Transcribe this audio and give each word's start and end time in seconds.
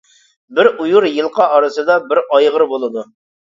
بىر 0.59 0.69
ئۇيۇر 0.83 1.07
يىلقا 1.17 1.47
ئارىسىدا 1.59 1.99
بىر 2.09 2.23
ئايغىر 2.25 2.67
بولىدۇ. 2.73 3.07